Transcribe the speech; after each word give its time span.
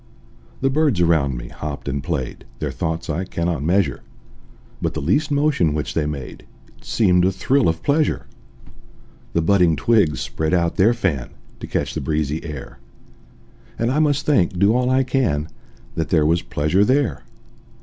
The 0.61 0.71
birds 0.71 0.99
around 0.99 1.37
me 1.37 1.49
hopped 1.49 1.87
and 1.87 2.03
played, 2.03 2.43
Their 2.57 2.71
thoughts 2.71 3.07
I 3.07 3.23
cannot 3.23 3.61
measure: 3.61 4.01
But 4.81 4.95
the 4.95 4.99
least 4.99 5.29
motion 5.29 5.75
which 5.75 5.93
they 5.93 6.07
made 6.07 6.43
It 6.75 6.83
seemed 6.85 7.23
a 7.23 7.31
thrill 7.31 7.69
of 7.69 7.83
pleasure. 7.83 8.25
The 9.33 9.43
budding 9.43 9.75
twigs 9.75 10.19
spread 10.19 10.55
out 10.55 10.77
their 10.77 10.95
fan, 10.95 11.29
To 11.59 11.67
catch 11.67 11.93
the 11.93 12.01
breezy 12.01 12.43
air; 12.43 12.79
And 13.77 13.91
I 13.91 13.99
must 13.99 14.25
think, 14.25 14.57
do 14.57 14.73
all 14.75 14.89
I 14.89 15.03
can, 15.03 15.49
That 15.93 16.09
there 16.09 16.25
was 16.25 16.41
pleasure 16.41 16.83
there. 16.83 17.21